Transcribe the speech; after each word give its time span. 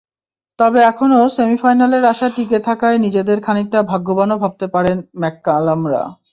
তবে 0.59 0.79
এখনো 0.91 1.17
সেমিফাইনালের 1.35 2.03
আশা 2.13 2.27
টিকে 2.35 2.59
থাকায় 2.67 2.97
নিজেদের 3.05 3.37
খানিকটা 3.45 3.79
ভাগ্যবানও 3.91 4.41
ভাবতে 4.43 4.65
পারেন 4.73 4.97
ম্যাককালামরা। 5.21 6.01